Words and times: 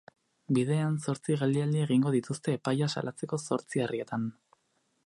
Bidean 0.57 0.95
zortzi 1.05 1.35
geldialdi 1.41 1.83
egingo 1.83 2.15
dituzte 2.17 2.57
epaia 2.61 2.89
salatzeko 2.95 3.41
zortzi 3.53 3.87
herrietan. 3.87 4.29